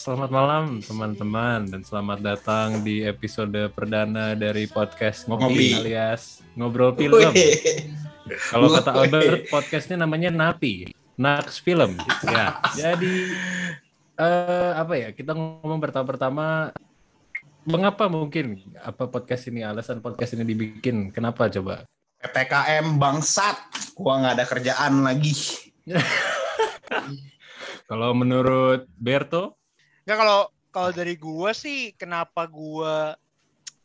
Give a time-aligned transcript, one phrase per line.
[0.00, 5.68] selamat malam teman-teman dan selamat datang di episode perdana dari podcast Ngopi, Ngopi.
[5.76, 7.28] alias Ngobrol Film.
[8.48, 10.88] Kalau kata Albert podcastnya namanya Napi,
[11.20, 12.00] Nax Film.
[12.24, 13.12] Ya, jadi
[14.16, 15.12] eh, apa ya?
[15.12, 16.72] Kita ngomong pertama-pertama
[17.68, 21.12] mengapa mungkin apa podcast ini alasan podcast ini dibikin?
[21.12, 21.84] Kenapa coba?
[22.24, 25.36] PPKM bangsat, gua nggak ada kerjaan lagi.
[27.90, 29.59] Kalau menurut Berto,
[30.04, 30.40] Enggak kalau
[30.70, 33.18] kalau dari gua sih kenapa gua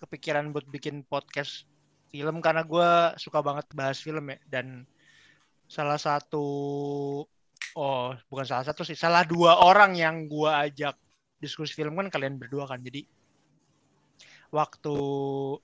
[0.04, 1.68] kepikiran buat bikin podcast
[2.14, 2.40] film?
[2.40, 4.38] Karena gua suka banget bahas film ya.
[4.48, 4.88] Dan
[5.66, 6.46] salah satu
[7.76, 10.96] oh bukan salah satu sih salah dua orang yang gua ajak
[11.42, 12.80] diskusi film kan kalian berdua kan.
[12.80, 13.04] Jadi
[14.56, 14.96] waktu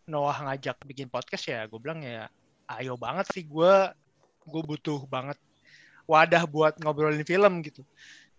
[0.09, 2.27] Noah ngajak bikin podcast ya gue bilang ya
[2.75, 3.95] ayo banget sih gua
[4.43, 5.37] gue butuh banget
[6.09, 7.85] wadah buat ngobrolin film gitu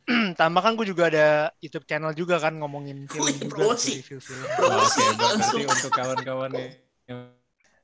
[0.40, 1.28] tambah kan gue juga ada
[1.62, 4.02] YouTube channel juga kan ngomongin film Wih, juga promosi.
[4.02, 4.44] review film.
[4.58, 5.60] Oh, Oke, berarti Langsung.
[5.62, 6.50] untuk kawan-kawan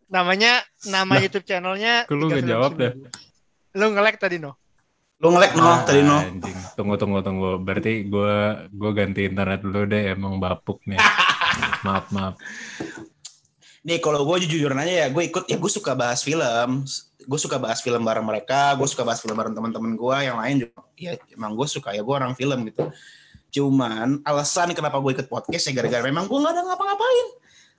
[0.09, 0.53] Namanya
[0.89, 2.93] nama Nah, YouTube channelnya lu Film jawab dah.
[2.97, 3.77] Seminggu.
[3.77, 4.57] Lu nge-lag tadi no?
[5.19, 6.17] Lu ngelek no Ah, tadi no.
[6.23, 6.59] Anjing.
[6.79, 7.51] Tunggu tunggu tunggu.
[7.59, 10.99] Berarti gua gua ganti internet dulu deh emang bapuk nih.
[11.87, 12.35] maaf maaf.
[13.83, 16.85] Nih kalau gue jujur aja ya, gue ikut ya gue suka bahas film.
[17.29, 20.65] Gue suka bahas film bareng mereka, gue suka bahas film bareng teman-teman gue yang lain
[20.65, 20.81] juga.
[20.97, 22.89] Ya emang gue suka ya gue orang film gitu.
[23.49, 27.27] Cuman alasan kenapa gue ikut podcast ya gara-gara memang gue nggak ada ngapa-ngapain.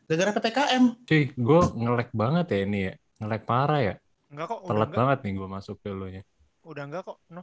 [0.05, 0.83] Gara-gara PPKM.
[1.05, 2.93] Cuy, gua ngelek banget ya ini ya.
[3.21, 3.95] Ngelek parah ya.
[4.29, 4.97] Enggak kok, Telat enggak.
[4.97, 6.21] banget nih gua masuk ke lu nya.
[6.65, 7.41] Udah enggak kok, no.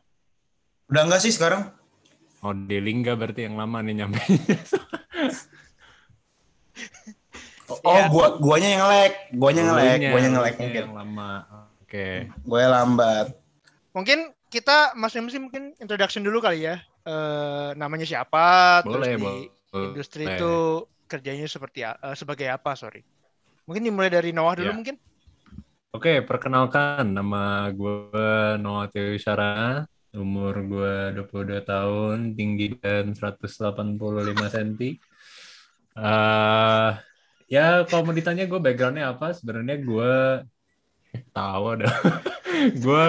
[0.91, 1.71] Udah enggak sih sekarang?
[2.43, 4.19] Oh, di Lingga berarti yang lama nih nyampe.
[7.67, 8.07] Oh, Ya.
[8.07, 10.83] gua guanya yang ngelek, guanya ngelek, guanya ngelek mungkin.
[10.87, 11.31] yang lama.
[11.97, 12.29] Oke.
[12.45, 13.27] Gue lambat.
[13.97, 14.19] Mungkin
[14.53, 16.77] kita masing-masing mungkin introduction dulu kali ya.
[17.09, 19.85] Eh namanya siapa, Boleh, terus di boleh.
[19.89, 20.53] industri itu
[21.09, 23.01] kerjanya seperti eh, sebagai apa, sorry.
[23.65, 24.77] Mungkin dimulai dari Noah dulu Ya.
[24.77, 24.97] mungkin.
[25.97, 33.97] Oke, perkenalkan nama gue Noah Teo Syara, umur gue 22 tahun, tinggi dan 185
[34.53, 35.01] cm.
[35.97, 36.93] eh
[37.49, 40.13] ya kalau mau ditanya gue backgroundnya apa, sebenarnya gue
[41.31, 41.89] tahu ada.
[42.85, 43.07] gue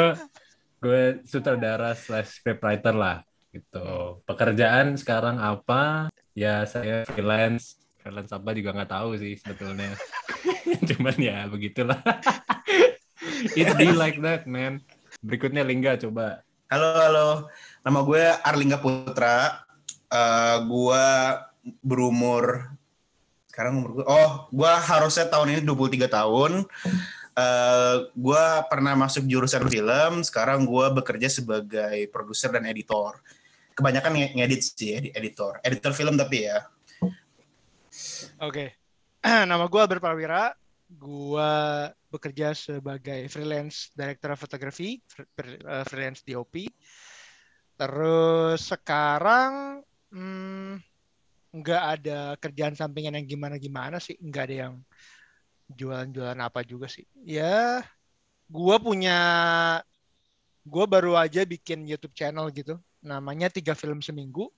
[0.78, 4.22] gue sutradara slash scriptwriter lah gitu.
[4.24, 6.14] Pekerjaan sekarang apa?
[6.38, 9.98] Ya saya freelance, freelance apa juga nggak tahu sih sebetulnya.
[10.94, 11.98] Cuman ya begitulah.
[13.60, 14.86] It be like that, man.
[15.22, 16.46] Berikutnya Lingga coba.
[16.70, 17.30] Halo, halo.
[17.82, 19.66] Nama gue Arlingga Putra.
[20.08, 21.06] Eh gue
[21.84, 22.78] berumur
[23.52, 26.52] sekarang umur gue oh gue harusnya tahun ini 23 tahun
[27.38, 33.22] Eh gue pernah masuk jurusan film sekarang gue bekerja sebagai produser dan editor
[33.78, 36.66] kebanyakan nge- ngedit sih edi- editor editor film tapi ya
[38.42, 38.78] Oke.
[39.50, 40.54] Nama gue Albert Prawira.
[40.88, 41.54] Gue
[42.08, 45.02] bekerja sebagai freelance director of photography,
[45.42, 46.70] eh, freelance DOP.
[47.78, 49.82] Terus sekarang
[50.14, 50.80] hmm,
[51.66, 54.16] ada kerjaan sampingan yang gimana-gimana sih.
[54.22, 54.74] Nggak ada yang
[55.72, 57.04] jualan-jualan apa juga sih.
[57.28, 57.84] Ya,
[58.48, 59.20] gue punya,
[60.64, 62.80] gue baru aja bikin YouTube channel gitu.
[63.04, 64.52] Namanya Tiga Film Seminggu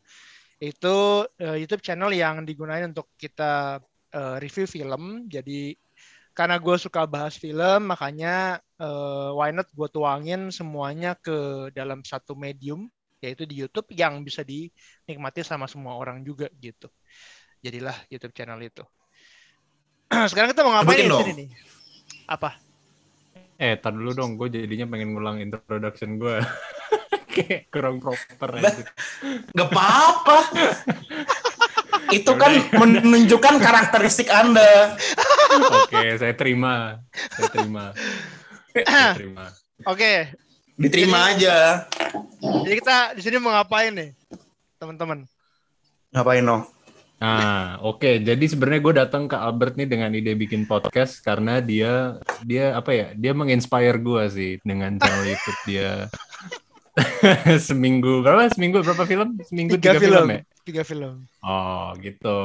[0.60, 3.80] itu eh, YouTube channel yang digunakan untuk kita
[4.12, 5.26] eh, review film.
[5.32, 5.76] Jadi
[6.36, 12.36] karena gue suka bahas film, makanya eh, why not gue tuangin semuanya ke dalam satu
[12.36, 12.88] medium,
[13.24, 16.88] yaitu di YouTube yang bisa dinikmati sama semua orang juga gitu.
[17.64, 18.84] Jadilah YouTube channel itu.
[20.30, 21.48] Sekarang kita mau ngapain sini nih?
[22.30, 22.58] Apa?
[23.60, 24.36] Eh, tar dulu dong.
[24.40, 26.42] Gue jadinya pengen ngulang introduction gue.
[27.34, 28.84] Kayak kurang proper aja.
[29.54, 30.38] Gak apa-apa
[32.18, 34.98] itu kan menunjukkan karakteristik anda
[35.86, 36.98] Oke, saya terima.
[37.38, 37.94] Saya terima.
[38.74, 39.46] Saya terima.
[39.86, 40.34] Oke,
[40.74, 41.86] diterima aja
[42.40, 44.10] jadi kita di sini mau ngapain nih,
[44.80, 45.28] teman-teman?
[46.10, 46.66] ngapain no
[47.20, 48.24] Nah, oke.
[48.24, 52.16] Jadi sebenarnya gue datang ke Albert nih dengan ide bikin podcast karena dia
[52.48, 53.08] dia apa ya?
[53.12, 56.08] Dia menginspire gue sih dengan channel YouTube dia.
[57.68, 58.48] seminggu berapa?
[58.56, 59.36] Seminggu berapa film?
[59.44, 60.28] Seminggu tiga, film.
[60.32, 60.42] ya?
[60.64, 61.28] Tiga film.
[61.44, 62.40] Oh, gitu.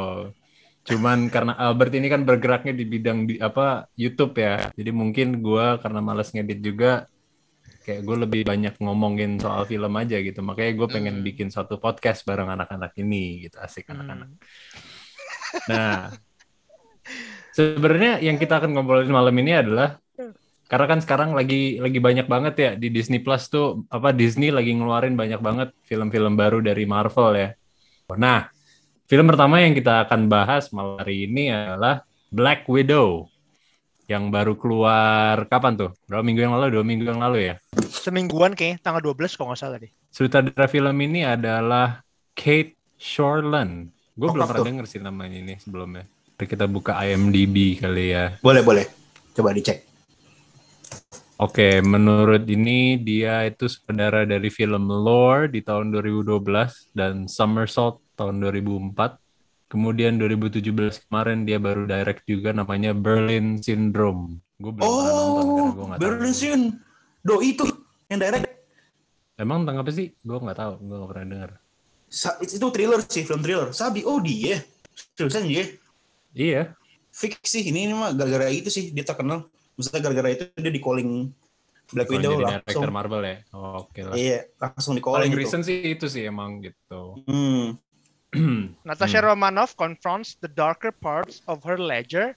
[0.85, 4.69] Cuman karena Albert ini kan bergeraknya di bidang di apa YouTube ya.
[4.75, 7.09] Jadi mungkin gua karena males ngedit juga
[7.85, 10.41] kayak gue lebih banyak ngomongin soal film aja gitu.
[10.41, 11.27] Makanya gue pengen Hmm.
[11.27, 13.61] bikin suatu podcast bareng anak-anak ini gitu.
[13.61, 14.29] Asik anak-anak.
[15.69, 16.11] Nah,
[17.53, 20.01] sebenarnya yang kita akan ngobrolin malam ini adalah
[20.65, 24.73] karena kan sekarang lagi lagi banyak banget ya di Disney Plus tuh apa Disney lagi
[24.73, 27.49] ngeluarin banyak banget film-film baru dari Marvel ya.
[28.17, 28.49] Nah,
[29.05, 33.29] Film pertama yang kita akan bahas malam hari ini adalah Black Widow
[34.05, 35.91] yang baru keluar kapan tuh?
[36.05, 36.77] Berapa minggu yang lalu?
[36.77, 37.55] Dua minggu yang lalu ya?
[37.89, 39.93] Semingguan kayaknya tanggal 12 kalau nggak salah deh.
[40.13, 42.05] Sutradara film ini adalah
[42.37, 43.89] Kate Shortland.
[44.15, 44.69] Gue Oh, belum pernah tuh?
[44.69, 46.05] denger sih namanya ini sebelumnya.
[46.35, 48.37] Mari Kita buka IMDb kali ya.
[48.39, 48.85] Boleh, boleh.
[49.35, 49.87] Coba dicek.
[51.35, 58.39] Oke, menurut ini dia itu sutradara dari film Lore di tahun 2012 dan Somersault tahun
[58.39, 59.24] 2004.
[59.67, 60.63] Kemudian 2017
[61.09, 64.39] kemarin dia baru direct juga namanya Berlin Syndrome.
[64.57, 65.99] Gue belum nonton Oh, tahu.
[65.99, 66.61] Berlin Sin.
[67.21, 67.65] Do itu
[68.07, 68.47] yang direct.
[69.35, 70.15] Emang tentang apa sih?
[70.17, 71.51] Gue nggak tahu, gue nggak pernah denger.
[72.07, 73.73] Sa- itu thriller sih, film thriller.
[73.73, 74.63] Sabi, oh dia.
[75.19, 75.65] Seriusan dia.
[76.31, 76.75] Iya,
[77.11, 79.47] Fix sih, ini, ini mah gara-gara itu sih dia terkenal.
[79.75, 81.31] Maksudnya gara-gara itu dia di calling
[81.91, 82.63] Black Widow langsung.
[82.67, 83.37] director Marvel ya.
[83.51, 84.15] Oh, Oke lah.
[84.15, 85.43] Iya, langsung di calling Paling gitu.
[85.43, 87.23] recent sih itu sih emang gitu.
[87.27, 87.79] Hmm.
[88.89, 89.31] Natasha Hmm.
[89.31, 92.35] Romanoff confronts the darker parts of her ledger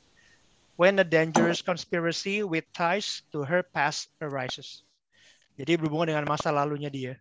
[0.78, 4.86] when a dangerous conspiracy with ties to her past arises.
[5.58, 7.18] Jadi berhubungan dengan masa lalunya dia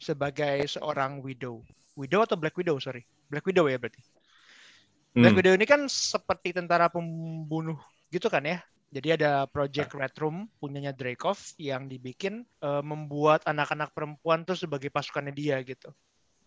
[0.00, 1.60] sebagai seorang widow.
[1.94, 3.04] Widow atau Black Widow, sorry.
[3.28, 4.00] Black Widow ya berarti.
[5.14, 5.38] Black Hmm.
[5.38, 7.78] Widow ini kan seperti tentara pembunuh
[8.08, 8.58] gitu kan ya.
[8.94, 14.88] Jadi ada Project Red Room punyanya Dreykov yang dibikin eh, membuat anak-anak perempuan tuh sebagai
[14.88, 15.92] pasukannya dia gitu.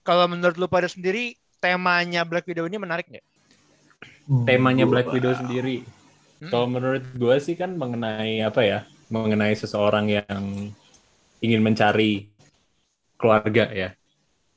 [0.08, 3.26] Kalau menurut lu pada sendiri temanya Black Widow ini menarik nggak?
[4.28, 5.88] temanya Black Widow sendiri.
[6.38, 6.52] Hmm.
[6.52, 8.80] Kalau menurut gue sih kan mengenai apa ya?
[9.08, 10.44] Mengenai seseorang yang
[11.40, 12.28] ingin mencari
[13.16, 13.90] keluarga ya.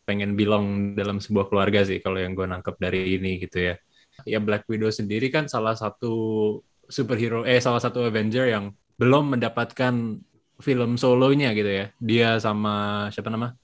[0.04, 3.74] Pengen belong dalam sebuah keluarga sih kalau yang gue nangkep dari ini gitu ya.
[4.26, 6.58] Ya Black Widow sendiri kan salah satu
[6.90, 10.18] superhero eh salah satu Avenger yang belum mendapatkan
[10.60, 11.86] film solonya gitu ya.
[12.02, 13.54] Dia sama siapa nama?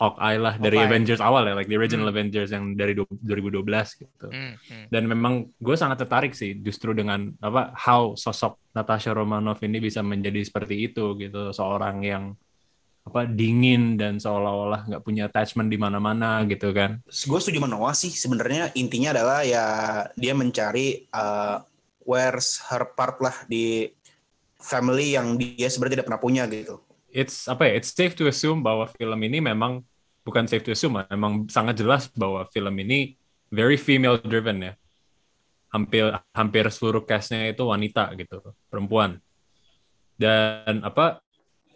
[0.00, 0.88] Hawkeye lah dari Hawkeye.
[0.88, 2.16] Avengers awal ya, like the original Hmm.
[2.16, 4.88] Avengers yang dari du- 2012 gitu Hmm, hmm.
[4.88, 10.00] dan memang gue sangat tertarik sih justru dengan apa how sosok Natasha Romanoff ini bisa
[10.00, 12.32] menjadi seperti itu gitu seorang yang
[13.00, 17.92] apa dingin dan seolah-olah nggak punya attachment di mana-mana gitu kan gue setuju sama Noah
[17.92, 19.64] sih sebenarnya intinya adalah ya
[20.14, 21.60] dia mencari uh,
[22.00, 23.88] where's her part lah di
[24.56, 26.76] family yang dia sebenarnya tidak pernah punya gitu
[27.08, 29.80] it's apa ya it's safe to assume bahwa film ini memang
[30.24, 33.16] bukan safe to assume memang sangat jelas bahwa film ini
[33.50, 34.72] very female driven ya.
[35.70, 39.22] Hampir hampir seluruh castnya itu wanita gitu perempuan.
[40.18, 41.22] Dan apa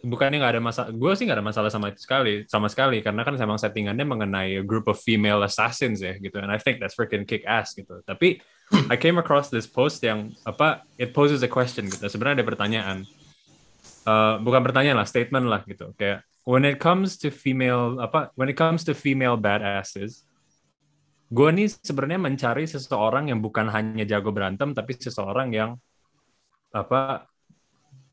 [0.05, 3.01] bukannya nggak ada masalah gue sih nggak ada masalah sama itu sekali sama sekali.
[3.01, 6.43] Karena kan memang settingannya mengenai a group of female assassins ya gitu.
[6.43, 8.03] And I think that's freaking kick ass gitu.
[8.03, 8.43] Tapi
[8.91, 12.03] I came across this post yang apa it poses a question gitu.
[12.11, 12.99] Sebenarnya ada pertanyaan.
[14.05, 15.95] Uh, bukan pertanyaan lah statement lah gitu.
[15.97, 20.29] Kayak when it comes to female apa when it comes to female badasses
[21.33, 25.71] gue nih sebenarnya mencari seseorang yang bukan hanya jago berantem tapi seseorang yang
[26.71, 27.27] apa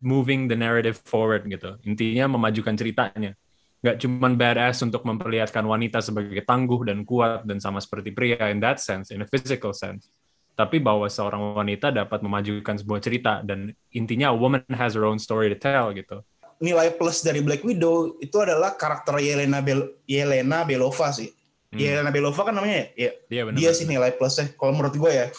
[0.02, 1.78] moving the narrative forward gitu.
[1.86, 3.38] Intinya memajukan ceritanya.
[3.82, 8.62] Nggak cuman badass untuk memperlihatkan wanita sebagai tangguh dan kuat dan sama seperti pria in
[8.62, 10.10] that sense in a physical sense.
[10.54, 15.18] Tapi bahwa seorang wanita dapat memajukan sebuah cerita dan intinya a woman has her own
[15.18, 16.22] story to tell gitu
[16.62, 21.34] nilai plus dari Black Widow itu adalah karakter Yelena Bel Yelena Belova sih
[21.72, 21.80] Hmm.
[21.80, 23.56] Yelena Belova kan namanya ya, ya Dia benar.
[23.56, 25.32] dia sih nilai plusnya kalau menurut gue ya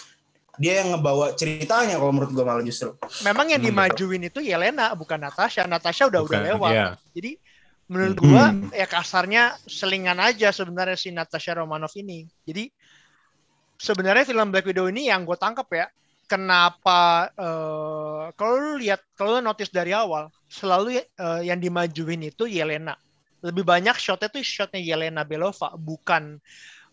[0.57, 3.69] dia yang ngebawa ceritanya kalau menurut gue malah justru Memang yang Hmm.
[3.69, 5.69] dimajuin itu Yelena bukan Natasha.
[5.69, 6.73] Natasha udah udah Bukan, lewat.
[6.73, 6.87] iya.
[7.13, 7.31] Jadi
[7.85, 8.25] menurut Hmm.
[8.25, 12.25] gua ya kasarnya selingan aja sebenarnya si Natasha Romanoff ini.
[12.49, 12.73] Jadi
[13.77, 15.87] sebenarnya film Black Widow ini yang gue tangkap ya
[16.31, 22.45] kenapa eh, kalau lu lihat kalau lu notice dari awal selalu eh, yang dimajuin itu
[22.49, 22.95] Yelena.
[23.43, 26.39] Lebih banyak shotnya tuh shotnya Yelena Belova bukan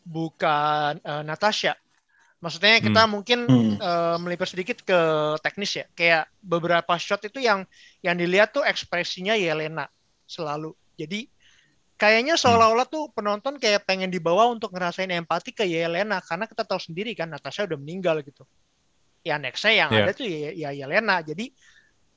[0.04, 1.76] bukan eh, Natasha.
[2.40, 3.76] Maksudnya kita mungkin Hmm.
[3.80, 5.00] eh, melipir sedikit ke
[5.44, 5.86] teknis ya.
[5.98, 7.68] Kayak beberapa shot itu yang
[8.06, 9.86] yang dilihat tuh ekspresinya Yelena
[10.28, 10.72] selalu.
[11.00, 11.28] Jadi
[12.00, 16.80] kayaknya seolah-olah tuh penonton kayak pengen dibawa untuk ngerasain empati ke Yelena karena kita tahu
[16.80, 18.48] sendiri kan Natasha udah meninggal gitu.
[19.26, 20.04] Ya nextnya yang Iya.
[20.08, 21.20] ada tuh ya, ya Yelena.
[21.20, 21.52] Jadi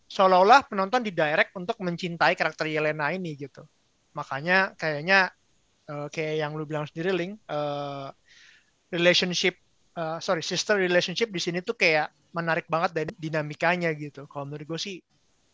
[0.07, 3.65] seolah-olah penonton didirect untuk mencintai karakter Yelena ini gitu.
[4.15, 5.33] Makanya kayaknya
[5.91, 8.09] eh, kayak yang lu bilang sendiri Ling, eh,
[8.95, 9.59] relationship
[9.99, 14.25] eh, sorry sister relationship di sini tuh kayak menarik banget dan dinamikanya gitu.
[14.31, 14.97] Kalau menurut gue sih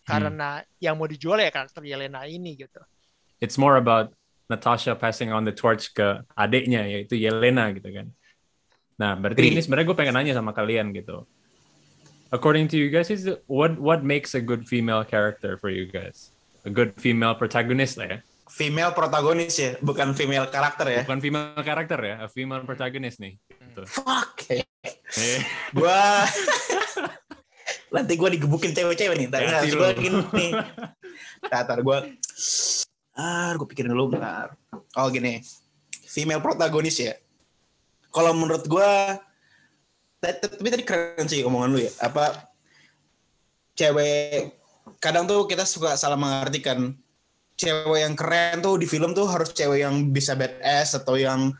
[0.08, 2.80] karena yang mau dijual ya karakter Yelena ini gitu.
[3.44, 4.14] It's more about
[4.48, 8.08] Natasha passing on the torch ke adiknya yaitu Yelena gitu kan.
[8.98, 9.54] Nah, berarti Agree.
[9.54, 11.28] ini sebenarnya gue pengen nanya sama kalian gitu.
[12.28, 16.28] According to you guys, is what what makes a good female character for you guys?
[16.64, 18.18] A good female protagonist lah ya.
[18.48, 23.36] female protagonis ya bukan female karakter ya Bukan female karakter ya, a female protagonist nih.
[23.76, 23.84] tuh?
[23.84, 25.40] fuck Eh,
[25.76, 26.24] gua
[27.94, 30.00] nanti gua digebukin cewek-cewek nih Hati gue lu.
[30.00, 30.48] gini
[31.44, 32.08] ntar gua
[33.12, 34.56] ah gue pikirin dulu bentar
[34.96, 35.44] oh gini
[36.08, 37.16] female protagonis ya
[38.08, 39.27] kalau menurut gua ta-
[40.18, 41.92] tapi tadi keren sih omongan lu ya.
[42.02, 42.50] Apa
[43.78, 44.58] cewek
[44.98, 46.94] kadang tuh kita suka salah mengartikan.
[47.58, 51.50] Cewek yang keren tuh di film tuh harus cewek yang bisa badass atau yang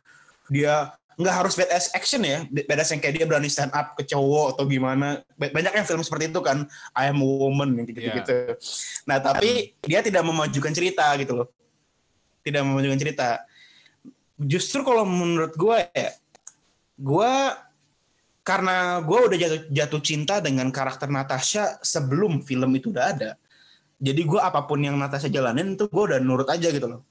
[0.47, 2.47] dia nggak harus badass action ya.
[2.51, 5.23] Badass yang kayak dia berani stand up ke cowok atau gimana.
[5.35, 6.67] Ba- banyak yang film seperti itu kan.
[6.95, 8.37] I am a woman yang gitu gitu
[9.09, 11.49] nah tapi dia tidak memajukan cerita gitu loh.
[12.43, 13.43] Tidak memajukan cerita.
[14.39, 16.15] Justru kalau menurut gue ya
[16.99, 17.33] gue
[18.49, 23.31] karena gue udah jatuh, jatuh cinta dengan karakter Natasha sebelum film itu udah ada.
[24.01, 27.05] Jadi gue apa pun yang Natasha jalanin tuh gue udah nurut aja gitu loh.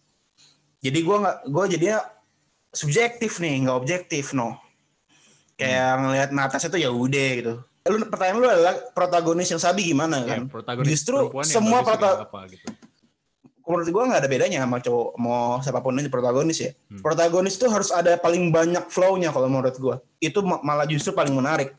[0.81, 1.99] Jadi gue nggak gue jadinya
[2.73, 4.57] subjektif nih nggak objektif no.
[5.53, 7.53] Kayak ngelihat Natasha tuh ya udah gitu.
[7.87, 10.49] Lu pertanyaan lu adalah protagonis yang sabi gimana Ya, kan?
[10.49, 12.65] protagonis Justru semua bagus prota- kayak apa gitu.
[13.67, 17.03] Menurut gue nggak ada bedanya sama cowok mau siapa pun ini protagonis ya Hmm.
[17.03, 21.35] protagonis tuh harus ada paling banyak flow-nya kalau menurut gue itu ma- malah justru paling
[21.35, 21.75] menarik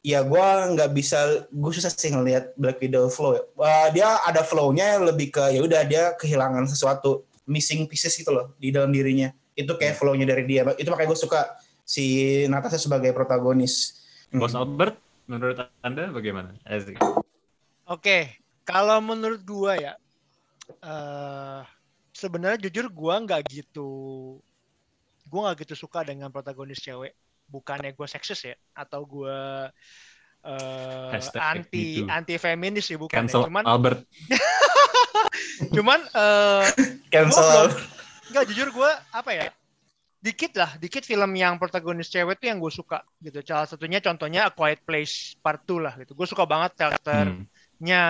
[0.00, 3.42] ya gue nggak bisa gue susah sih ngelihat Black Widow flow ya.
[3.52, 8.54] Wah, dia ada flow-nya lebih ke ya udah dia kehilangan sesuatu missing pieces gitu loh
[8.56, 9.78] di dalam dirinya itu Hmm.
[9.78, 11.40] kayak flow-nya dari dia itu makanya gue suka
[11.84, 12.02] si
[12.46, 14.42] Natasha sebagai protagonis Hmm.
[14.42, 14.98] Bos Albert,
[15.30, 16.50] menurut anda bagaimana?
[17.86, 19.94] Oke, kalau menurut gua ya,
[20.70, 21.60] eh
[22.16, 23.90] sebenarnya jujur gua nggak gitu,
[25.28, 27.14] gua nggak gitu suka dengan protagonis cewek.
[27.46, 29.70] Bukannya gua seksis ya, atau gua
[30.46, 32.10] eh, Hashtag anti gitu.
[32.10, 33.26] anti feminis sih bukan.
[33.26, 33.46] Ya.
[33.46, 34.02] Cuman Albert.
[35.76, 36.66] cuman eh
[37.10, 37.72] cancel
[38.30, 39.46] Enggak jujur gue apa ya
[40.18, 44.48] dikit lah dikit film yang protagonis cewek tuh yang gue suka gitu salah satunya contohnya
[44.48, 47.46] A Quiet Place Part 2 lah gitu gue suka banget karakternya Hmm.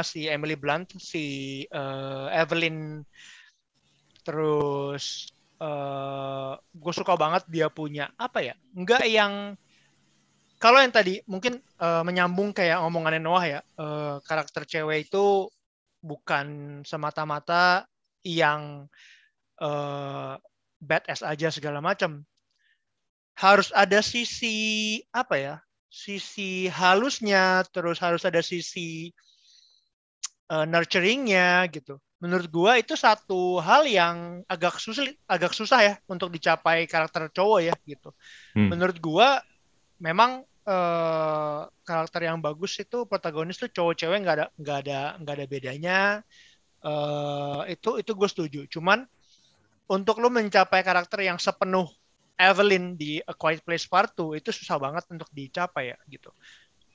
[0.02, 3.02] Si Emily Blunt si eh, Evelyn
[4.22, 9.56] terus eh gue suka banget dia punya apa ya enggak yang
[10.60, 15.48] kalau yang tadi mungkin eh, menyambung kayak omongannya Noah ya eh, karakter cewek itu
[16.04, 17.88] bukan semata-mata
[18.22, 18.86] yang
[19.56, 20.34] eh
[20.80, 22.24] badass aja segala macam.
[23.36, 25.54] Harus ada sisi apa ya?
[25.92, 29.12] Sisi halusnya, terus harus ada sisi
[30.52, 31.98] eh, nurturingnya gitu.
[32.16, 37.60] Menurut gua itu satu hal yang agak susah agak susah ya untuk dicapai karakter cowok
[37.60, 38.10] ya gitu.
[38.56, 38.72] Hmm.
[38.72, 39.40] Menurut gua
[40.00, 45.34] memang eh, karakter yang bagus itu protagonis tuh cowok cewek nggak ada nggak ada nggak
[45.36, 45.98] ada bedanya.
[46.86, 48.60] Eh, itu itu gue setuju.
[48.70, 49.02] Cuman
[49.90, 51.86] untuk lu mencapai karakter yang sepenuh
[52.36, 56.30] Evelyn di A Quiet Place Part 2 itu susah banget untuk dicapai ya gitu.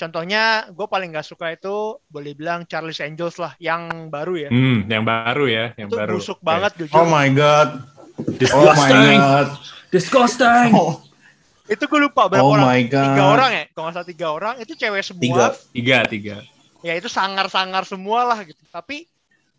[0.01, 4.49] Contohnya gue paling nggak suka itu boleh bilang Charlie's Angels lah yang baru ya.
[4.49, 6.17] Hmm, yang baru ya, yang itu baru.
[6.17, 6.97] busuk banget jujur.
[6.97, 7.69] oh my god
[8.17, 9.17] oh my Disgusting.
[9.21, 9.47] god
[9.93, 10.69] Disgusting.
[10.73, 11.05] oh,
[11.69, 12.65] Itu gue lupa berapa oh orang.
[12.65, 15.21] my god Tiga orang ya, kalau nggak salah tiga orang itu cewek semua.
[15.21, 15.45] Tiga.
[15.69, 16.35] Tiga, tiga.
[16.81, 18.57] Ya itu sangar-sangar semua lah gitu.
[18.73, 19.05] Tapi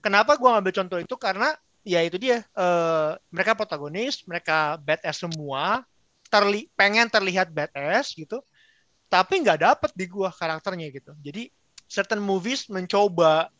[0.02, 1.54] kenapa gue ngambil contoh itu karena
[1.86, 5.86] ya itu dia eh, mereka protagonis, mereka badass semua,
[6.26, 8.42] terli pengen terlihat badass gitu,
[9.12, 11.12] tapi nggak dapet di gua karakternya gitu.
[11.20, 11.52] Jadi
[11.84, 13.52] certain movies mencoba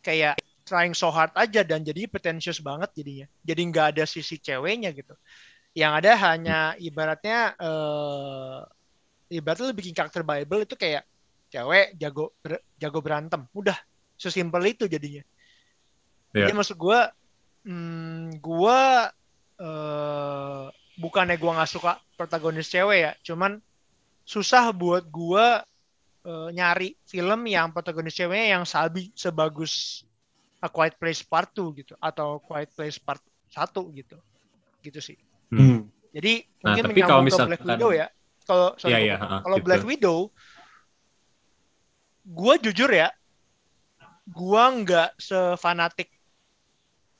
[0.00, 3.28] kayak trying so hard aja dan jadi pretentious banget jadinya.
[3.44, 5.12] Jadi nggak ada sisi ceweknya gitu.
[5.76, 8.60] Yang ada hanya ibaratnya eh
[9.36, 11.04] ibaratnya bikin karakter Bible itu kayak
[11.52, 13.44] cewek jago ber- jago berantem.
[13.52, 13.76] Udah
[14.16, 15.20] sesimpel itu jadinya.
[16.32, 16.48] Iya.
[16.48, 17.12] Jadi maksud gua
[17.68, 19.12] hmm, gua
[19.60, 20.64] eh
[20.96, 23.60] bukannya gua nggak suka protagonis cewek ya, cuman
[24.24, 25.60] susah buat gua
[26.24, 30.02] eh, nyari film yang protagonis ceweknya yang sabi sebagus
[30.58, 33.20] A Quiet Place Part 2 gitu atau Quiet Place Part
[33.52, 34.16] 1 gitu.
[34.80, 35.16] Gitu sih.
[35.52, 35.84] Hmm.
[36.10, 38.06] Jadi Nah, mungkin tapi kalau misalkan- Black Widow ya.
[38.44, 39.20] Kalau sorry, Bang.
[39.20, 39.64] ha, kalau gitu.
[39.68, 40.18] Black Widow
[42.24, 43.12] gua jujur ya
[44.24, 46.08] gua nggak sefanatik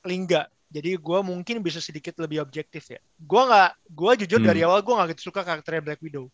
[0.01, 0.45] Lingga.
[0.69, 2.97] Jadi gua mungkin bisa sedikit lebih objektif ya.
[3.21, 4.49] Gua nggak, gua jujur Hmm.
[4.49, 6.29] dari awal gua nggak gitu suka karakternya Black Widow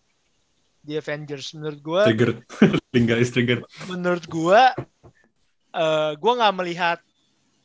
[0.82, 1.54] di Avengers.
[1.54, 2.42] Menurut gua, Trigger.
[2.94, 3.64] Tinggal is trigger.
[3.88, 4.74] menurut gua,
[5.72, 7.00] eh gua nggak melihat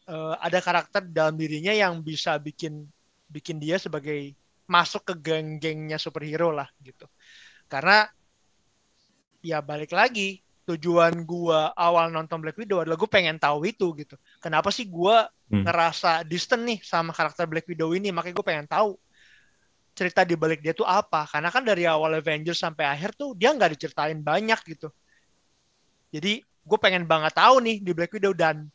[0.06, 2.86] eh, ada karakter dalam dirinya yang bisa bikin
[3.26, 7.06] bikin dia sebagai masuk ke geng-gengnya superhero lah gitu.
[7.66, 8.06] Karena
[9.40, 14.14] ya balik lagi tujuan gua awal nonton Black Widow adalah gue pengen tahu itu gitu.
[14.38, 15.62] Kenapa sih gua Hmm.
[15.62, 18.10] ngerasa distant nih sama karakter Black Widow ini?
[18.10, 18.98] Makanya gue pengen tahu
[19.96, 21.24] cerita di balik dia tuh apa?
[21.24, 24.92] Karena kan dari awal Avengers sampai akhir tuh dia nggak diceritain banyak gitu.
[26.12, 28.68] Jadi gue pengen banget tahu nih di Black Widow dan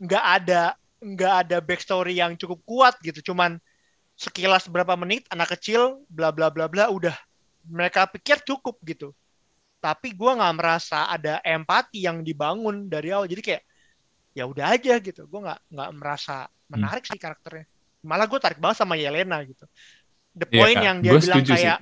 [0.00, 0.74] nggak ada
[1.04, 3.20] nggak ada backstory yang cukup kuat gitu.
[3.30, 3.60] Cuman
[4.16, 7.14] sekilas berapa menit anak kecil bla bla bla bla udah
[7.68, 9.12] mereka pikir cukup gitu.
[9.84, 13.28] Tapi gue nggak merasa ada empati yang dibangun dari awal.
[13.28, 13.62] Jadi kayak
[14.32, 15.28] ya udah aja gitu.
[15.28, 17.68] Gue nggak nggak merasa menarik sih karakternya
[18.04, 19.64] malah gue tarik banget sama Yelena gitu.
[20.36, 20.84] The Iya, point Kak.
[20.84, 21.64] yang dia Gua bilang setuju sih.
[21.64, 21.78] kayak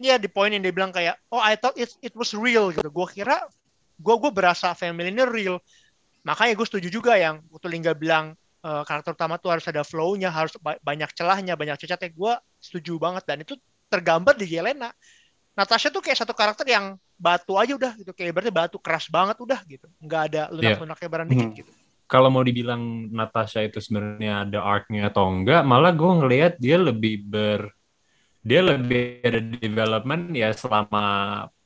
[0.00, 2.88] Iya di point yang dia bilang kayak oh I thought it it was real gitu.
[2.88, 3.36] Gue kira
[4.00, 5.60] gue gue berasa family ini real.
[6.24, 10.32] Makanya gue setuju juga yang waktu Lingga bilang eh, karakter utama tuh harus ada flow-nya
[10.32, 13.28] harus ba- banyak celahnya banyak cacatnya gue setuju banget.
[13.28, 13.60] Dan itu
[13.92, 14.88] tergambar di Yelena.
[15.52, 18.16] Natasha tuh kayak satu karakter yang batu aja udah gitu.
[18.16, 19.84] Kayak berarti batu keras banget udah gitu.
[20.00, 21.58] Nggak ada lunak-lunaknya barang dikit Hmm.
[21.60, 21.72] gitu
[22.10, 22.82] Kalau mau dibilang
[23.14, 27.60] Natasha itu sebenarnya ada arc-nya atau enggak, malah gue ngelihat dia lebih ber
[28.40, 31.02] dia lebih ada development ya selama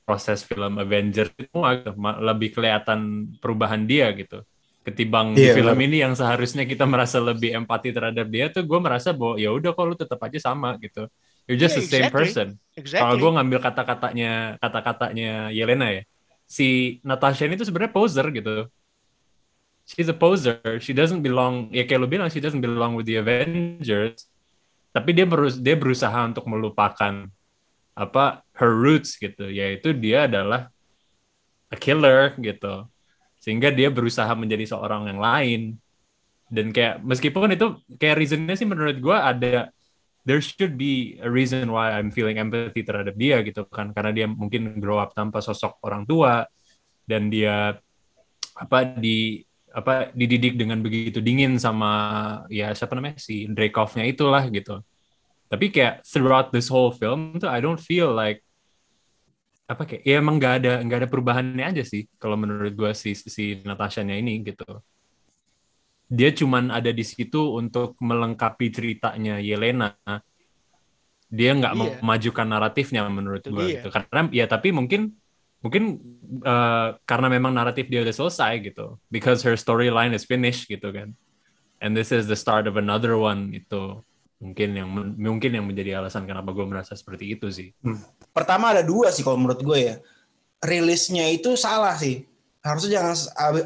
[0.05, 4.43] proses film Avengers itu agak ma- lebih kelihatan perubahan dia gitu.
[4.85, 5.79] Ketimbang di Iya, film benar.
[5.81, 9.71] ini yang seharusnya kita merasa lebih empati terhadap dia tuh gue merasa bahwa ya udah
[9.73, 11.09] kok lu tetap aja sama gitu.
[11.49, 12.13] You're just Iya, the same exactly.
[12.13, 12.61] person.
[12.99, 16.03] Kalau exactly gue ngambil kata-katanya kata-katanya Yelena ya
[16.45, 16.65] si
[17.09, 18.69] Natasha ini tuh sebenarnya poser gitu
[19.85, 20.81] she's a poser.
[20.81, 24.27] She doesn't belong ya kayak lu bilang she doesn't belong with the Avengers.
[24.91, 27.29] Tapi dia berus dia berusaha untuk melupakan
[27.95, 29.47] apa her roots gitu.
[29.53, 30.73] Yaitu dia adalah
[31.69, 32.89] a killer gitu.
[33.39, 35.61] Sehingga dia berusaha menjadi seorang yang lain.
[36.49, 39.69] Dan kayak meskipun itu kayak reasonnya sih menurut gua ada
[40.25, 43.93] there should be a reason why I'm feeling empathy terhadap dia gitu kan.
[43.93, 46.49] Karena dia mungkin grow up tanpa sosok orang tua.
[47.05, 47.77] Dan dia
[48.55, 49.45] apa di
[49.75, 51.91] apa dididik dengan begitu dingin sama
[52.47, 54.79] ya siapa namanya si Dreykov-nya itulah gitu.
[55.51, 58.41] Tapi kayak throughout this whole film tuh I don't feel like
[59.67, 63.17] apa kayak ya emang nggak ada nggak ada perubahannya aja sih kalau menurut gua si
[63.19, 64.63] si Natasha-nya ini gitu.
[66.07, 69.97] Dia cuman ada di situ untuk melengkapi ceritanya Yelena.
[71.35, 71.83] Dia nggak Iya.
[71.99, 73.83] memajukan naratifnya menurut gua dia.
[73.83, 73.89] gitu.
[73.91, 75.19] Karena ya tapi mungkin
[75.65, 75.97] mungkin
[76.45, 81.17] eh, karena memang naratif dia udah selesai gitu because her storyline is finished gitu kan
[81.81, 83.97] and this is the start of another one itu
[84.45, 87.73] mungkin yang mungkin yang menjadi alasan kenapa gue merasa seperti itu sih
[88.35, 89.97] Pertama ada dua sih kalau menurut gue ya.
[90.59, 92.27] Rilisnya itu salah sih.
[92.67, 93.15] Harusnya jangan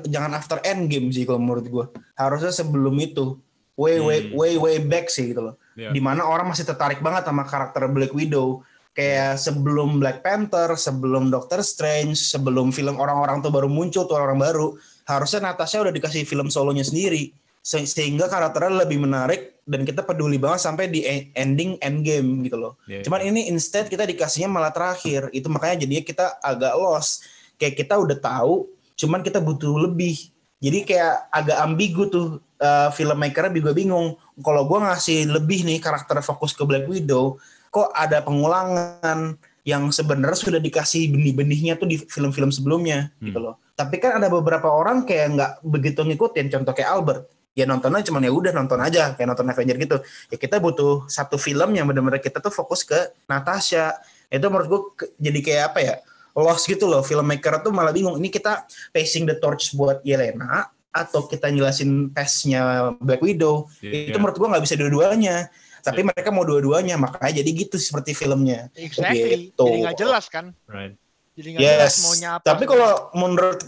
[0.05, 1.85] jangan after end game sih kalau menurut gue.
[2.13, 3.41] Harusnya sebelum itu.
[3.81, 4.33] Way way Hmm.
[4.37, 5.55] way way back sih gitu loh.
[5.73, 5.97] Iya.
[5.97, 8.61] Di mana orang masih tertarik banget sama karakter Black Widow.
[8.97, 14.43] Kayak sebelum Black Panther, sebelum Doctor Strange, sebelum film orang-orang tuh baru muncul tuh orang
[14.43, 14.75] baru.
[15.07, 17.31] Harusnya Natasha udah dikasih film solonya sendiri.
[17.63, 22.57] Se- sehingga karakternya lebih menarik dan kita peduli banget sampai di e- ending endgame gitu
[22.57, 22.75] loh.
[22.89, 25.31] Iya, Cuman ini instead kita dikasihnya malah terakhir.
[25.31, 27.23] Itu makanya jadinya kita agak lost.
[27.61, 28.67] Kayak kita udah tahu,
[28.99, 30.17] cuman kita butuh lebih.
[30.59, 32.27] Jadi kayak agak ambigu tuh
[32.59, 34.19] uh, filmmakernya juga bingung.
[34.43, 40.39] Kalau gua ngasih lebih nih karakter fokus ke Black Widow, kok ada pengulangan yang sebenarnya
[40.39, 43.29] sudah dikasih benih-benihnya tuh di film-film sebelumnya Hmm.
[43.29, 43.55] gitu loh.
[43.73, 46.49] Tapi kan ada beberapa orang kayak nggak begitu ngikutin.
[46.49, 47.23] Contoh kayak Albert.
[47.53, 49.97] Ya nontonnya cuman ya udah nonton aja kayak nonton Avenger gitu.
[50.31, 53.99] Ya kita butuh satu film yang benar-benar kita tuh fokus ke Natasha.
[54.27, 55.95] Itu menurut gue ke- jadi kayak apa ya?
[56.33, 57.03] Lost gitu loh.
[57.03, 58.15] Filmmaker tuh malah bingung.
[58.15, 63.67] Ini kita passing the torch buat Yelena atau kita jelasin pace-nya Black Widow.
[63.83, 64.15] Iya.
[64.15, 65.51] Itu menurut gue nggak bisa dua-duanya.
[65.81, 68.69] Tapi mereka mau dua-duanya, makanya jadi gitu seperti filmnya.
[68.75, 69.51] exactly.
[69.51, 69.65] Gitu.
[69.65, 70.53] jadi nggak jelas kan?
[70.67, 70.95] Right.
[71.35, 72.03] Jadi nggak jelas Yes.
[72.03, 72.45] maunya apa.
[72.45, 73.61] Tapi kalau menurut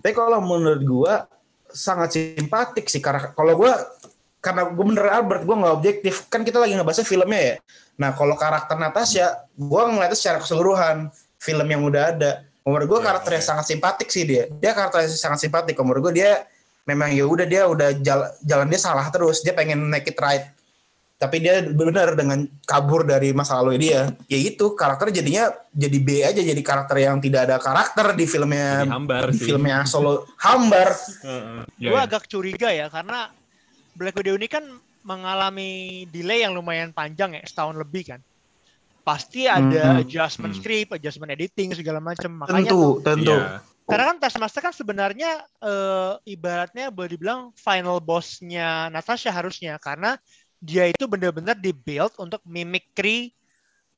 [0.00, 1.14] tapi kalau menurut gua
[1.68, 3.74] sangat simpatik sih karena kalau gua
[4.40, 6.14] karena gue bener Albert gue nggak objektif.
[6.32, 7.56] Kan kita lagi ngebahasnya filmnya ya.
[8.00, 12.32] Nah kalau karakter Natasha gue ngeliatnya secara keseluruhan film yang udah ada.
[12.64, 13.48] Menurut gue Ya, karakternya oke.
[13.52, 14.48] sangat simpatik sih dia.
[14.48, 15.76] Dia karakternya sangat simpatik.
[15.76, 16.48] Menurut gue dia
[16.88, 19.44] memang ya udah dia udah jalan jalan dia salah terus.
[19.44, 20.48] Dia pengen make it right
[21.20, 26.08] tapi dia benar dengan kabur dari masa lalu dia ya itu karakter jadinya jadi B
[26.24, 30.24] aja jadi karakter yang tidak ada karakter di filmnya Jadi hambar di sih filmnya solo
[30.40, 31.60] hambar Heeh.
[31.76, 32.08] gue Ya, ya.
[32.08, 33.28] agak curiga ya karena
[33.92, 34.64] Black Widow ini kan
[35.04, 38.20] mengalami delay yang lumayan panjang ya setahun lebih kan
[39.04, 40.00] pasti ada Hmm.
[40.00, 40.60] adjustment Hmm.
[40.60, 43.60] script, adjustment editing segala macam makanya tentu tuh, tentu Iya.
[43.84, 45.30] karena kan Taskmaster kan sebenarnya
[45.60, 50.16] eh, ibaratnya boleh dibilang final bossnya Natasha harusnya karena
[50.60, 53.32] dia itu benar-benar dibuild untuk mimicry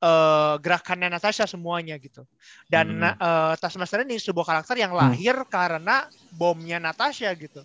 [0.03, 2.27] eh, gerakannya Natasha semuanya gitu.
[2.71, 3.15] Dan Hmm.
[3.17, 7.63] eh, Taskmaster ini sebuah karakter yang lahir karena bomnya Natasha gitu.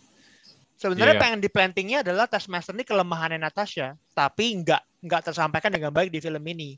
[0.78, 1.22] Sebenarnya Iya.
[1.22, 6.20] pengen di plantingnya adalah Taskmaster ini kelemahannya Natasha, tapi nggak nggak tersampaikan dengan baik di
[6.22, 6.78] film ini.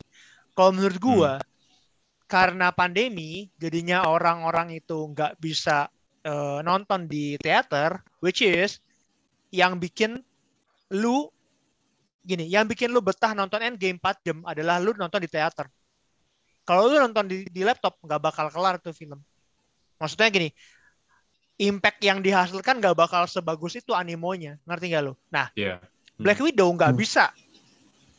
[0.56, 1.34] Kalau menurut gua
[2.30, 5.90] karena pandemi jadinya orang-orang itu nggak bisa
[6.24, 8.80] eh, nonton di teater, which is
[9.52, 10.22] yang bikin
[10.94, 11.30] lu
[12.24, 15.68] gini, yang bikin lu betah nonton Endgame 4 jam adalah lu nonton di teater.
[16.68, 19.18] Kalau lu nonton di, di laptop nggak bakal kelar tuh film.
[19.98, 20.50] Maksudnya gini,
[21.60, 25.14] impact yang dihasilkan nggak bakal sebagus itu animonya, ngerti nggak lu?
[25.34, 25.82] Nah, Iya.
[26.20, 27.00] Black Widow nggak Hmm.
[27.00, 27.26] bisa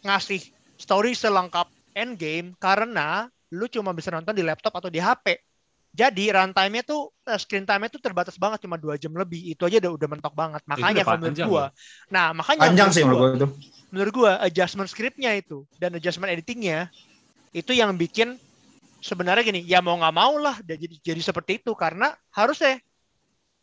[0.05, 0.41] ngasih
[0.81, 5.50] story selengkap Endgame karena lu cuma bisa nonton di laptop atau di HP.
[5.91, 9.55] Jadi runtime-nya tuh eh, screen time-nya tuh terbatas banget cuma dua jam lebih.
[9.55, 10.63] Itu aja udah, udah mentok banget.
[10.71, 11.65] Makanya kalau menurut gua,
[12.07, 13.49] nah makanya Panjang sih menurut gua, itu.
[13.91, 16.87] menurut gua adjustment scriptnya itu dan adjustment editingnya
[17.51, 18.39] itu yang bikin
[19.03, 22.79] sebenarnya gini ya mau nggak mau lah dia jadi jadi seperti itu karena harusnya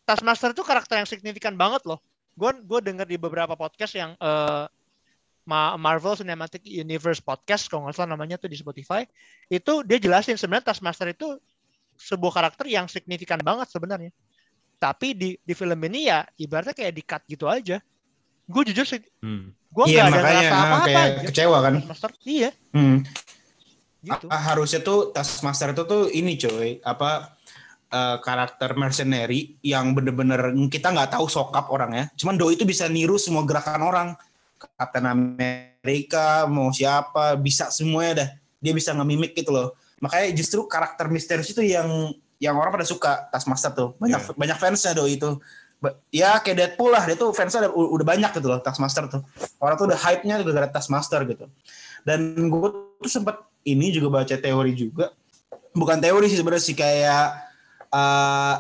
[0.03, 2.03] Taskmaster itu karakter yang signifikan banget loh
[2.35, 4.65] gue gue denger di beberapa podcast yang eh,
[5.47, 9.07] Ma- Marvel Cinematic Universe podcast kalau nggak salah namanya tuh di Spotify
[9.47, 11.39] itu dia jelasin sebenarnya Taskmaster itu
[11.97, 14.13] sebuah karakter yang signifikan banget sebenarnya.
[14.77, 17.81] Tapi di di film ini ya ibaratnya kayak di cut gitu aja.
[18.47, 19.51] Gue jujur sih Hmm.
[19.67, 21.25] gue Iya nggak ada makanya ah, apa-apa kayak aja.
[21.27, 21.73] kecewa kan.
[21.81, 22.49] Taskmaster iya.
[22.71, 22.97] Hmm.
[24.05, 24.25] gitu.
[24.31, 26.69] Harusnya tuh Taskmaster itu tuh ini coy.
[26.86, 27.36] Apa
[27.91, 32.07] eh, karakter mercenary yang bener-bener kita nggak tahu sokap orangnya.
[32.15, 34.10] Cuman Doi itu bisa niru semua gerakan orang.
[34.57, 38.29] Captain America mau siapa bisa semuanya dah.
[38.57, 43.29] Dia bisa ngemimik gitu loh makanya justru karakter misterius itu yang yang orang pada suka
[43.33, 43.89] Taskmaster tuh.
[43.97, 44.33] Banyak Iya.
[44.38, 45.41] banyak fansnya Doi itu.
[46.10, 49.21] Ya kayak Deadpool lah dia tuh fansnya udah, udah banyak gitu loh Taskmaster tuh.
[49.62, 51.45] Orang tuh udah hype-nya juga gara Taskmaster gitu.
[52.05, 52.67] Dan gue
[53.01, 55.13] tuh sempat ini juga baca teori juga.
[55.77, 57.25] Bukan teori sih sebenarnya sih kayak
[57.93, 58.55] eh,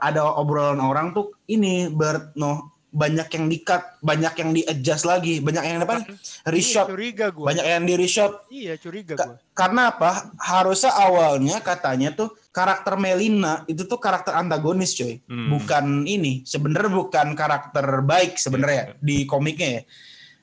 [0.00, 5.64] ada obrolan orang tuh ini ber no banyak yang di-cut, banyak yang di-adjust lagi, banyak
[5.64, 6.04] yang apa?
[6.04, 6.12] Iya,
[6.44, 8.32] Reshot, curiga gue banyak yang di-reshot.
[8.52, 10.28] iya curiga Ka- gue Karena apa?
[10.36, 15.24] Harusnya awalnya katanya tuh karakter Melina itu tuh karakter antagonis, coy.
[15.24, 15.48] Hmm.
[15.48, 19.82] Bukan ini, sebenarnya bukan karakter baik sebenarnya di komiknya ya.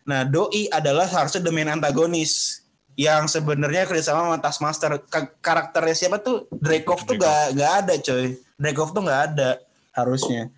[0.10, 2.66] Nah, Doi adalah harusnya the main antagonis
[2.98, 4.92] yang sebenarnya kerjasama sama Taskmaster.
[5.06, 6.50] Ka- karakternya siapa tuh?
[6.50, 8.42] Dreykov tuh gak, gak ada, coy.
[8.58, 9.62] Dreykov tuh gak ada
[9.94, 10.50] harusnya.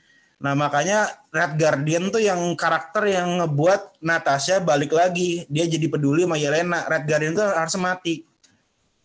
[0.42, 5.46] Nah, makanya Red Guardian tuh yang karakter yang ngebuat Natasha balik lagi.
[5.46, 6.90] Dia jadi peduli sama Yelena.
[6.90, 8.26] Red Guardian tuh harus mati.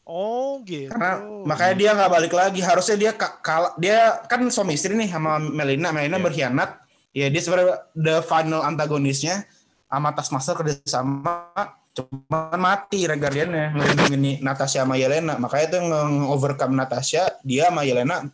[0.06, 2.60] oh gitu Karena makanya dia nggak balik lagi.
[2.62, 3.74] Harusnya dia ka- kalah.
[3.76, 5.92] Dia kan suami istri nih sama Melina.
[5.92, 6.24] Melina Iya.
[6.24, 6.70] berkhianat.
[7.10, 9.44] Ya dia sebenarnya the final antagonisnya
[9.90, 11.52] sama Taskmaster kerjasama
[11.96, 15.40] cuman mati Red Guardian-nya ngelindungin Natasha sama Yelena.
[15.40, 18.28] Makanya itu nge-overcome Natasha, dia sama Yelena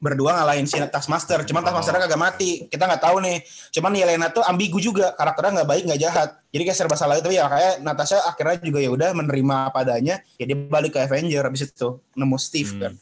[0.00, 1.44] berdua ngalahin si Taskmaster.
[1.44, 2.64] Cuman Taskmaster kagak mati.
[2.66, 3.44] Kita nggak tahu nih.
[3.76, 5.12] Cuman Yelena tuh ambigu juga.
[5.12, 6.28] Karakternya nggak baik, nggak jahat.
[6.50, 7.44] Jadi kayak serba salah itu ya.
[7.46, 10.24] Kayak Natasha akhirnya juga ya udah menerima apa adanya.
[10.40, 12.80] Ya balik ke Avenger habis itu nemu Steve Hmm.
[12.80, 12.92] kan.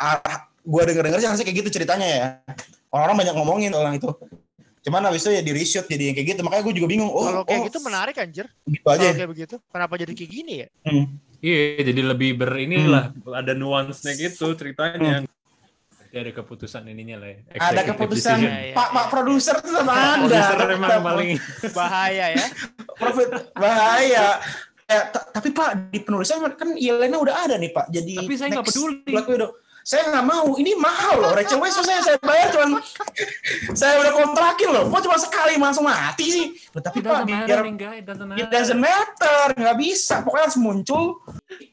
[0.00, 2.26] Ah, gua denger-denger sih harusnya kayak gitu ceritanya ya.
[2.88, 4.08] Orang-orang banyak ngomongin orang itu.
[4.80, 6.40] Cuman habis itu ya di reshoot jadi yang kayak gitu.
[6.40, 7.12] Makanya gue juga bingung.
[7.12, 9.12] Oh, kalau kayak oh, gitu menarik anjir gitu kalau aja.
[9.12, 11.06] kayak begitu kenapa jadi kayak gini ya Hmm.
[11.40, 15.24] Iya, jadi lebih ber inilah ada nuansnya gitu ceritanya.
[16.10, 17.28] Jadi ada keputusan ininya lah.
[17.30, 18.50] ya, Ada keputusan decision.
[18.50, 19.10] Iya, iya, Pak Pak iya.
[19.14, 20.26] produser tuh sama Anda.
[20.26, 21.30] Produser emang paling
[21.70, 22.46] bahaya ya
[22.98, 24.26] profit bahaya.
[24.90, 27.94] Ya, ta- tapi Pak di penulisan kan Yelena udah ada nih Pak.
[27.94, 29.14] Jadi Tapi saya nggak next peduli.
[29.80, 30.46] Saya nggak mau.
[30.58, 31.30] Ini mahal loh.
[31.32, 32.82] Rachel Weisz saya saya bayar cuman
[33.80, 34.84] saya udah kontrakin loh.
[34.90, 36.46] Kok cuma sekali langsung mati sih?
[36.74, 38.50] Loh, tapi It Pak doesn't matter, biar enggak, it doesn't it matter.
[38.50, 39.42] doesn't matter.
[39.56, 40.14] Nggak bisa.
[40.20, 41.04] Pokoknya harus muncul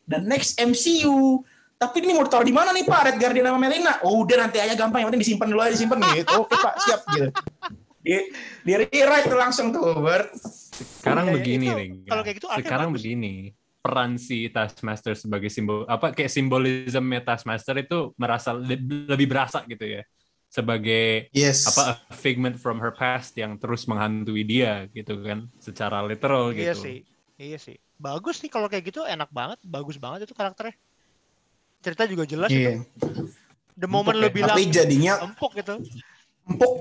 [0.05, 1.41] dan next MCU.
[1.77, 2.99] Tapi ini mau ditaruh di mana nih Pak?
[3.05, 3.93] Red Guardian sama Melina?
[4.01, 5.05] Oh udah nanti aja gampang.
[5.05, 6.33] Yang penting disimpan dulu aja disimpan gitu.
[6.41, 7.29] Oke Pak siap gitu.
[8.01, 8.15] Di,
[8.63, 10.33] di rewrite tuh langsung tuh Bert.
[10.97, 11.93] Sekarang Iya, iya, begini, itu- Ring.
[12.03, 12.97] kalau kayak gitu artinya Sekarang bagus.
[12.99, 13.33] begini.
[13.77, 19.85] Peran si Taskmaster sebagai simbol apa kayak simbolisme Taskmaster itu merasa le- lebih berasa gitu
[19.85, 20.01] ya.
[20.47, 21.67] Sebagai Yes.
[21.67, 26.71] apa a figment from her past yang terus menghantui dia gitu kan secara literal iya
[26.71, 26.83] gitu.
[26.83, 26.97] sih
[27.37, 30.71] iya sih bagus sih kalau kayak gitu enak banget bagus banget itu karakternya
[31.79, 32.81] cerita juga jelas Iya.
[32.81, 33.29] itu
[33.73, 34.33] the moment Empuk lu ya.
[34.33, 35.75] bilang Tapi jadinya empuk gitu
[36.47, 36.71] empuk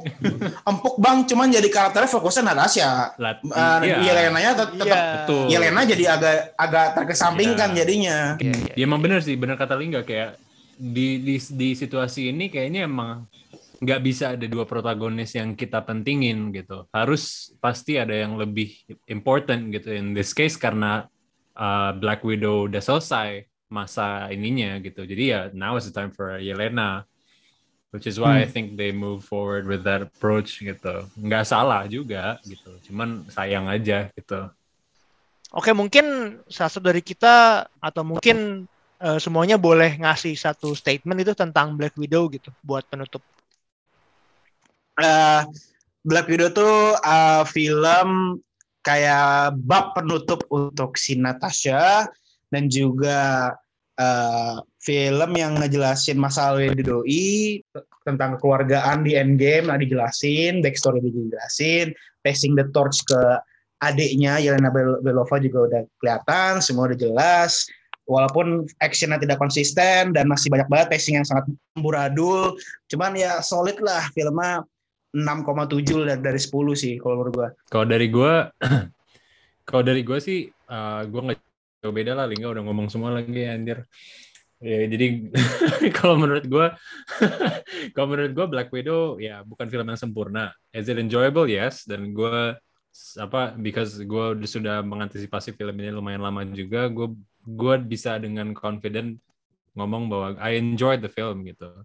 [0.63, 3.99] empuk bang cuman jadi karakternya fokusnya Natasha Lat- uh, iya.
[4.01, 5.43] Yelena-nya tet- tetap iya Betul.
[5.49, 7.77] Yelena jadi agak agak terkesampingkan Iya.
[7.77, 10.39] jadinya Iya, iya, Ya emang bener sih, bener kata Lingga kayak
[10.73, 13.27] di di di situasi ini kayaknya emang
[13.77, 16.89] nggak bisa ada dua protagonis yang kita pentingin gitu.
[16.91, 18.73] Harus pasti ada yang lebih
[19.07, 19.91] important gitu.
[19.91, 21.05] In this case karena
[21.53, 25.03] uh, Black Widow udah selesai masa ininya gitu.
[25.03, 27.03] Jadi ya now is the time for Yelena.
[27.95, 28.53] Which is why I Hmm.
[28.53, 31.07] think they move forward with that approach gitu.
[31.17, 32.77] Nggak salah juga gitu.
[32.91, 34.53] Cuman sayang aja gitu.
[35.55, 38.69] Oke, mungkin salah satu dari kita atau mungkin
[39.01, 43.23] uh, semuanya boleh ngasih satu statement itu tentang Black Widow gitu buat penutup.
[45.01, 45.47] Uh,
[46.05, 48.43] Black Widow tuh uh, film
[48.83, 52.05] kayak bab penutup untuk si Natasha
[52.51, 53.53] dan juga
[53.99, 57.61] uh, film yang ngejelasin masalah doi
[58.07, 61.91] tentang keluargaan di Endgame nah dijelasin, backstory dijelasin,
[62.23, 63.21] passing the torch ke
[63.85, 67.67] adiknya Yelena Belova juga udah kelihatan, semua udah jelas.
[68.07, 72.55] Walaupun actionnya tidak konsisten dan masih banyak banget pacing yang sangat amburadul,
[72.87, 74.63] cuman ya solid lah filmnya
[75.11, 77.49] 6,7 dari, dari 10 sih kalau menurut gua.
[77.67, 78.55] Kalau dari gua
[79.69, 81.41] kalau dari gua sih uh, gua nggak
[81.81, 83.85] jauh beda lah, Lingga udah ngomong semua lagi anjir.
[84.57, 85.29] Ya, jadi
[86.01, 86.67] kalau menurut gue,
[87.95, 90.57] kalau menurut gue Black Widow ya bukan film yang sempurna.
[90.73, 91.45] Is it enjoyable?
[91.45, 91.85] Yes.
[91.85, 92.57] Dan gue
[93.21, 97.13] apa because gue sudah mengantisipasi film ini lumayan lama juga, gue
[97.45, 99.21] gue bisa dengan confident
[99.77, 101.85] ngomong bahwa I enjoyed the film gitu.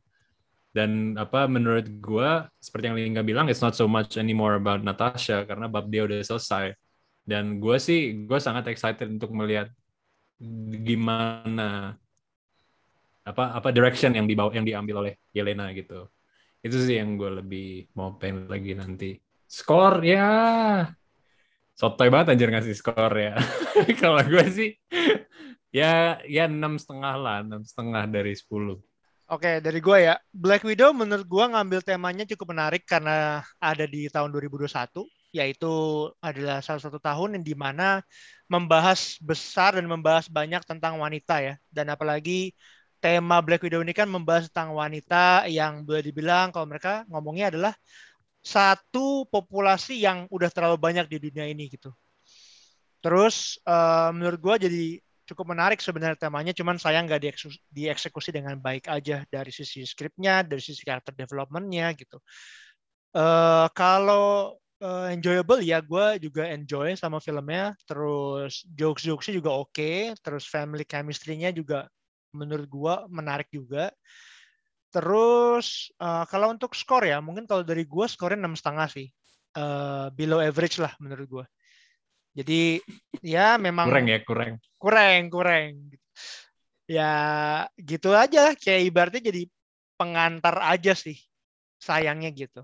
[0.72, 2.30] Dan apa menurut gue
[2.64, 6.24] seperti yang Lingga bilang, it's not so much anymore about Natasha karena bab dia udah
[6.24, 6.72] selesai.
[7.28, 9.68] Dan gue sih gue sangat excited untuk melihat
[10.82, 11.94] gimana
[13.22, 16.10] apa apa direction yang dibawa yang diambil oleh Yelena gitu.
[16.62, 19.10] Itu sih yang gue lebih mau pengen lagi nanti.
[19.46, 20.30] Skor ya.
[21.78, 23.38] Sotoy banget anjir ngasih skor ya.
[24.02, 24.70] Kalau gue sih
[25.72, 28.82] ya ya enam setengah lah enam setengah dari sepuluh.
[29.32, 30.20] Oke, dari gue ya.
[30.36, 34.68] Black Widow menurut gue ngambil temanya cukup menarik karena ada di tahun 2021,
[35.32, 35.72] yaitu
[36.20, 38.04] adalah salah satu tahun yang di mana
[38.52, 41.56] membahas besar dan membahas banyak tentang wanita ya.
[41.72, 42.52] Dan apalagi
[43.02, 47.74] tema Black Widow ini kan membahas tentang wanita yang boleh dibilang kalau mereka ngomongnya adalah
[48.42, 51.90] satu populasi yang udah terlalu banyak di dunia ini gitu.
[53.02, 54.86] Terus uh, menurut gue jadi
[55.32, 57.24] cukup menarik sebenarnya temanya, cuman saya nggak
[57.72, 62.20] dieksekusi dengan baik aja dari sisi skripnya, dari sisi karakter developmentnya gitu.
[63.16, 67.78] Uh, kalau uh, enjoyable ya, gue juga enjoy sama filmnya.
[67.86, 70.12] Terus jokes-jokesnya juga oke, okay.
[70.20, 71.88] terus family chemistry-nya juga
[72.32, 73.92] menurut gua menarik juga.
[74.92, 79.08] Terus uh, kalau untuk skor ya, mungkin kalau dari gua skornya enam setengah sih,
[79.60, 81.46] uh, below average lah menurut gua.
[82.32, 82.80] Jadi
[83.20, 84.52] ya memang kurang ya kurang.
[84.80, 85.92] Kurang kurang.
[86.88, 87.12] Ya
[87.76, 89.44] gitu aja, kayak ibaratnya jadi
[89.96, 91.20] pengantar aja sih,
[91.80, 92.64] sayangnya gitu.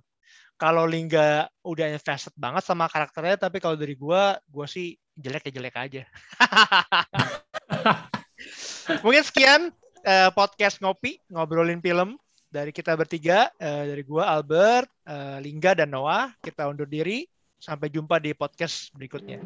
[0.58, 5.62] Kalau Lingga udah invested banget sama karakternya, tapi kalau dari gua, gua sih jelek ya
[5.62, 6.04] jelek aja.
[9.06, 9.70] Mungkin sekian
[10.02, 12.18] uh, podcast ngopi ngobrolin film
[12.50, 16.34] dari kita bertiga uh, dari gua Albert, uh, Lingga dan Noah.
[16.42, 17.30] Kita undur diri.
[17.58, 19.42] Sampai jumpa di podcast berikutnya.